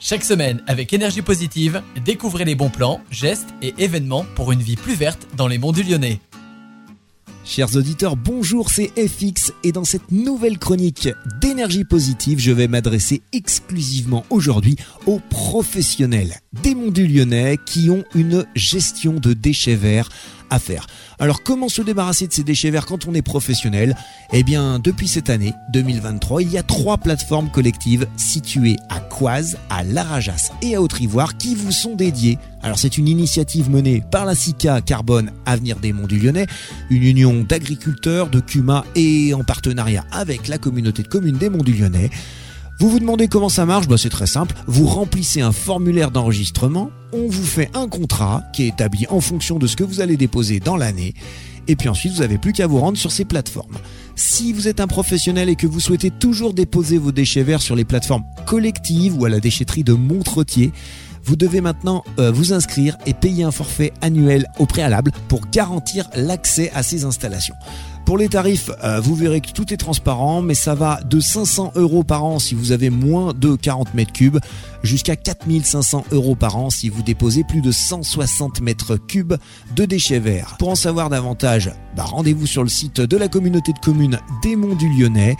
[0.00, 4.76] Chaque semaine, avec énergie positive, découvrez les bons plans, gestes et événements pour une vie
[4.76, 6.20] plus verte dans les monts du Lyonnais.
[7.44, 11.08] Chers auditeurs, bonjour, c'est FX et dans cette nouvelle chronique
[11.40, 14.76] d'énergie positive, je vais m'adresser exclusivement aujourd'hui
[15.06, 20.10] aux professionnels des monts du Lyonnais qui ont une gestion de déchets verts
[21.18, 23.96] Alors comment se débarrasser de ces déchets verts quand on est professionnel?
[24.32, 29.58] Eh bien, depuis cette année 2023, il y a trois plateformes collectives situées à Coise,
[29.70, 32.38] à Larajas et à Haute-Ivoire qui vous sont dédiées.
[32.62, 36.46] Alors c'est une initiative menée par la SICA Carbone Avenir des Monts du Lyonnais,
[36.90, 41.62] une union d'agriculteurs, de CUMA et en partenariat avec la communauté de communes des Monts
[41.62, 42.10] du Lyonnais.
[42.78, 43.88] Vous vous demandez comment ça marche?
[43.88, 44.54] Bah, C'est très simple.
[44.68, 49.58] Vous remplissez un formulaire d'enregistrement, on vous fait un contrat qui est établi en fonction
[49.58, 51.14] de ce que vous allez déposer dans l'année.
[51.66, 53.76] Et puis ensuite, vous n'avez plus qu'à vous rendre sur ces plateformes.
[54.14, 57.74] Si vous êtes un professionnel et que vous souhaitez toujours déposer vos déchets verts sur
[57.74, 60.72] les plateformes collectives ou à la déchetterie de Montretier,
[61.28, 66.08] vous devez maintenant euh, vous inscrire et payer un forfait annuel au préalable pour garantir
[66.14, 67.54] l'accès à ces installations.
[68.06, 71.72] Pour les tarifs, euh, vous verrez que tout est transparent, mais ça va de 500
[71.74, 74.38] euros par an si vous avez moins de 40 mètres cubes,
[74.82, 79.34] jusqu'à 4500 euros par an si vous déposez plus de 160 mètres cubes
[79.76, 80.56] de déchets verts.
[80.58, 84.56] Pour en savoir davantage, bah, rendez-vous sur le site de la communauté de communes des
[84.56, 85.36] Monts du Lyonnais.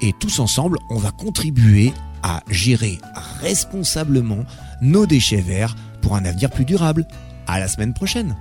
[0.00, 1.92] Et tous ensemble, on va contribuer
[2.26, 2.98] à gérer
[3.40, 4.44] responsablement
[4.82, 7.06] nos déchets verts pour un avenir plus durable.
[7.46, 8.34] À la semaine prochaine!